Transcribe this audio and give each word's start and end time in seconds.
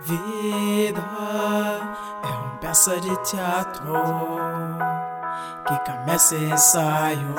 Vida 0.00 1.00
é 2.22 2.26
uma 2.26 2.56
peça 2.60 3.00
de 3.00 3.16
teatro 3.24 3.92
que 5.66 5.78
começa 5.90 6.34
e 6.34 6.50
ensaio, 6.50 7.34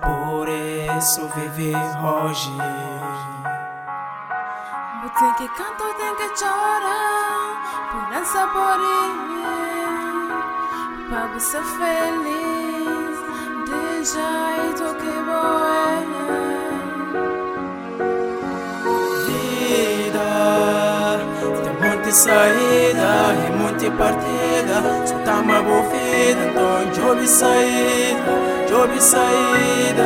por 0.00 0.48
isso 0.48 1.28
vive 1.34 1.74
hoje. 1.74 2.56
Tem 5.18 5.34
que 5.34 5.48
cantar, 5.48 5.94
tem 5.94 6.14
que 6.16 6.36
chorar, 6.36 7.88
por 7.92 8.04
dança 8.10 8.46
por 8.48 8.80
ir, 8.80 9.34
para 11.08 11.26
você 11.28 11.62
feliz, 11.62 13.16
de 13.64 14.04
saída 22.14 23.34
e 23.44 23.50
muita 23.58 23.90
partida, 23.90 24.76
tá 25.24 25.40
uma 25.40 25.60
boa 25.62 25.82
vida, 25.82 26.44
então 26.48 26.90
job 26.92 27.26
saída, 27.26 28.32
job 28.68 29.02
saída. 29.02 30.04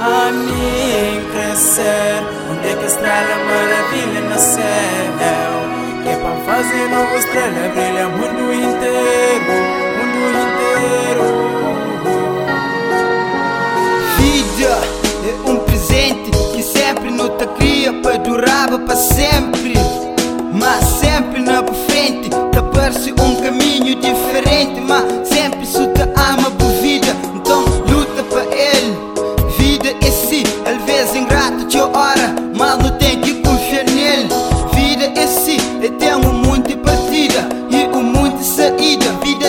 A 0.00 0.30
mim 0.30 1.26
crescer, 1.32 2.22
onde 2.48 2.68
é 2.68 2.76
que 2.76 2.84
a 2.84 2.86
estrela 2.86 3.36
maravilha 3.44 4.20
nasceu? 4.30 4.62
Que 6.02 6.08
é 6.10 6.16
pra 6.16 6.34
fazer 6.54 6.88
nova 6.88 7.16
estrela 7.16 7.68
brilha 7.74 7.95
parece 22.86 23.12
um 23.12 23.36
caminho 23.42 23.96
diferente. 23.96 24.80
Mas 24.80 25.28
sempre 25.28 25.66
se 25.66 25.86
te 25.88 26.02
ama 26.02 26.50
por 26.52 26.70
vida, 26.80 27.08
então 27.34 27.64
luta 27.88 28.22
para 28.24 28.44
ele. 28.44 28.96
Vida 29.58 29.88
é 30.06 30.10
si, 30.10 30.44
às 30.64 30.82
vezes 30.84 31.16
ingrato 31.16 31.64
te 31.66 31.78
ora, 31.78 32.34
mas 32.56 32.78
não 32.78 32.90
tem 32.96 33.20
que 33.20 33.34
confiar 33.42 33.84
nele. 33.86 34.28
Vida 34.72 35.20
é 35.20 35.26
si, 35.26 35.56
e 35.82 35.88
um 36.14 36.32
mundo 36.32 36.68
de 36.68 36.76
partida 36.76 37.48
e 37.70 37.86
mundo 38.04 38.38
de 38.38 38.44
saída. 38.44 39.06
Vida 39.22 39.45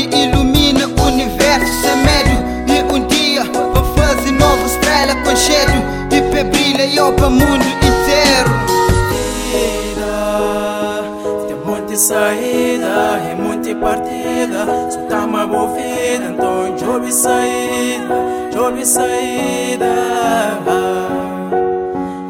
pode 0.00 0.16
ilumina 0.16 0.86
o 0.86 1.06
universo 1.06 1.72
sem 1.82 1.96
medo. 1.96 2.30
E 2.68 2.94
um 2.94 3.06
dia 3.06 3.44
vai 3.44 3.84
fazer 3.96 4.30
nova 4.32 4.64
estrela 4.66 5.14
com 5.16 5.36
cheiro 5.36 5.72
e 6.10 6.22
para 6.30 6.44
brilha 6.44 6.86
eu 6.94 7.12
para 7.12 7.26
o 7.26 7.30
mundo 7.30 7.64
inteiro. 7.64 8.50
Vida 9.50 11.02
tem 11.46 11.56
muita 11.56 11.96
saída 11.96 13.20
e 13.30 13.34
muita 13.34 13.74
partida, 13.76 14.66
só 14.90 15.00
tá 15.08 15.24
uma 15.24 15.46
boa 15.46 15.68
vida, 15.74 16.26
então 16.32 16.74
job 16.76 17.12
saída, 17.12 18.14
job 18.52 18.86
saída. 18.86 19.86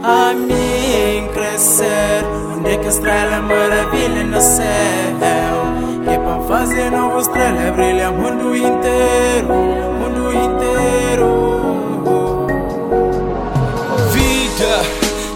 A 0.02 0.34
mim 0.34 1.28
crescer, 1.32 2.24
onde 2.56 2.70
é 2.70 2.76
que 2.76 2.86
a 2.86 2.88
estrela 2.88 3.40
maravilha 3.40 4.24
nasceu? 4.24 5.39
É 6.90 6.96
nova 6.96 7.20
estrela 7.20 7.70
brilha 7.70 8.10
mundo 8.10 8.52
inteiro, 8.56 9.54
mundo 10.00 10.32
inteiro. 10.32 11.28
Vida 14.10 14.82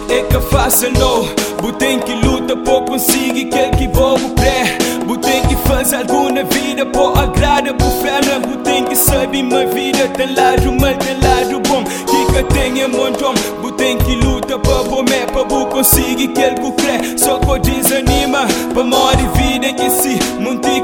é 0.09 0.23
que 0.23 0.41
fácil 0.51 0.91
não. 0.99 1.45
Tem 1.79 2.01
que 2.01 2.13
luta 2.15 2.57
por 2.57 2.85
conseguir 2.85 3.45
que 3.45 3.69
que 3.71 3.87
vou 3.87 4.19
pré. 4.35 4.77
Tem 5.23 5.43
que 5.43 5.57
fazer 5.69 5.97
alguma 5.97 6.43
vida 6.43 6.85
por 6.87 7.17
agrada 7.17 7.73
por 7.73 7.91
fé 8.03 8.21
Tem 8.63 8.85
que 8.85 8.97
saber 8.97 9.43
uma 9.43 9.65
vida 9.67 10.09
tem 10.09 10.35
lado 10.35 10.73
mal 10.73 10.95
tem 10.95 11.17
lado 11.21 11.61
bom. 11.69 11.85
Que 11.85 12.33
que 12.33 12.43
tenha 12.53 12.89
montão 12.89 13.33
Tem 13.77 13.97
que 13.97 14.17
luta 14.17 14.59
para 14.59 14.85
comer 14.89 15.27
para 15.33 15.45
bu 15.45 15.67
conseguir 15.67 16.29
que 16.29 16.41
ele 16.41 16.73
crê. 16.73 17.17
Só 17.17 17.39
que 17.39 17.59
desanima 17.61 18.47
para 18.75 18.85
morrer 18.85 19.29
vida 19.37 19.73
que 19.73 19.89
se 19.89 20.19
Monte 20.41 20.81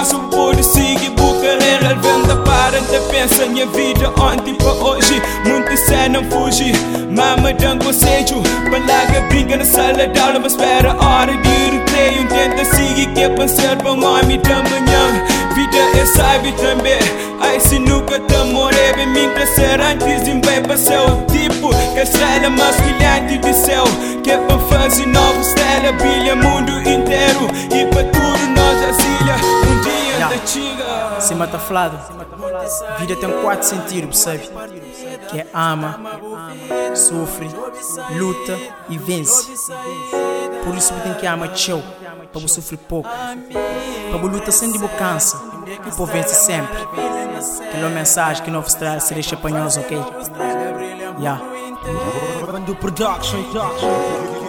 para 0.00 0.16
ultrapassar 0.16 0.18
por 0.30 0.62
seguir 0.62 1.10
Bu 1.10 1.34
carreira 1.34 1.94
venda. 1.96 2.36
Para 2.36 2.80
te 2.80 2.98
pensa 3.10 3.46
minha 3.46 3.66
vida 3.66 4.10
ontem 4.20 4.54
para 4.54 4.72
hoje? 4.72 5.20
Muito 5.44 5.76
sé 5.76 6.08
não 6.08 6.24
fugir 6.24 6.74
Mama 7.10 7.52
dá 7.52 7.76
conselho 7.84 8.42
Palavra 8.70 9.20
brinca 9.28 9.56
na 9.56 9.64
sala 9.64 10.06
de 10.06 10.18
aula 10.18 10.38
Mas 10.38 10.52
espera 10.52 10.92
a 10.92 11.20
hora 11.20 11.32
de 11.36 11.48
recreio. 11.48 12.28
Tenta 12.28 12.64
seguir 12.64 13.12
que 13.12 13.20
é 13.22 13.28
pensar 13.28 13.76
para 13.76 13.92
um 13.92 14.04
homem 14.04 14.38
da 14.40 14.56
manhã 14.56 15.24
Vida 15.54 15.98
é 15.98 16.06
sabe 16.06 16.52
também 16.52 16.98
Ai 17.40 17.58
se 17.60 17.78
nunca 17.78 18.18
te 18.20 18.38
morrer 18.52 18.94
Vem 18.96 19.08
me 19.08 19.28
crescer 19.34 19.80
antes 19.80 20.24
de 20.24 20.40
vai 20.46 20.60
para 20.60 20.76
céu. 20.76 21.24
Tipo 21.30 21.70
que 21.92 21.98
a 21.98 22.02
estrela 22.02 22.50
mais 22.50 22.76
brilhante 22.76 23.38
do 23.38 23.54
céu 23.54 23.84
Que 24.22 24.30
é 24.30 24.38
para 24.38 24.58
fazer 24.58 25.06
nova 25.06 25.40
estrela 25.40 25.92
Brilha 25.92 26.36
mundo 26.36 26.78
inteiro. 26.80 27.48
E 27.72 27.86
para 27.86 28.04
tudo 28.04 28.46
nós 28.54 28.88
auxilia 28.88 29.49
Tiga 30.28 31.20
Cima 31.20 31.46
tá 31.46 31.58
falado. 31.58 31.98
Vida 32.98 33.16
tem 33.16 33.42
quatro 33.42 33.66
sentidos, 33.66 34.24
percebe? 34.24 34.50
Que 35.28 35.40
é 35.40 35.46
ama, 35.52 36.00
sofre, 36.94 37.48
luta 38.16 38.58
e 38.88 38.98
vence. 38.98 39.52
Por 40.64 40.74
isso 40.74 40.92
tem 41.02 41.14
que 41.14 41.26
amar 41.26 41.48
teu, 41.50 41.82
para 42.32 42.48
sofrer 42.48 42.78
pouco. 42.78 43.08
Para 43.08 44.20
luta 44.20 44.50
sem 44.50 44.72
de 44.72 44.78
cansa 44.78 45.40
e 45.66 45.90
para 45.90 46.04
vence 46.06 46.34
sempre. 46.34 46.78
Aquela 47.68 47.90
mensagem 47.90 48.44
que 48.44 48.50
não 48.50 48.60
estrada 48.60 49.00
se 49.00 49.14
deixa 49.14 49.34
apanhoso, 49.34 49.80
ok? 49.80 49.98
Yeah. 51.20 51.40
Production. 52.80 53.44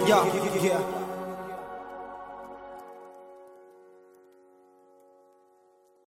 Yeah. 0.06 1.02